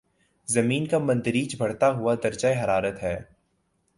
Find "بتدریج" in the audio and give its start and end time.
0.97-1.55